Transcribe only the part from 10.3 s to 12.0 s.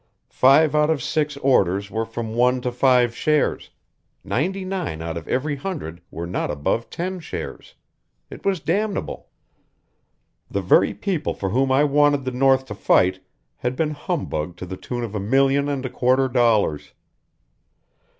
The very people for whom I